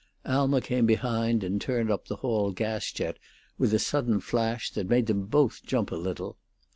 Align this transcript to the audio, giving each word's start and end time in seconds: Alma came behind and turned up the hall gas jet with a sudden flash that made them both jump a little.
Alma 0.25 0.61
came 0.61 0.87
behind 0.87 1.43
and 1.43 1.61
turned 1.61 1.91
up 1.91 2.07
the 2.07 2.15
hall 2.15 2.51
gas 2.53 2.91
jet 2.91 3.19
with 3.59 3.71
a 3.71 3.77
sudden 3.77 4.19
flash 4.19 4.71
that 4.71 4.89
made 4.89 5.05
them 5.05 5.27
both 5.27 5.61
jump 5.63 5.91
a 5.91 5.95
little. 5.95 6.37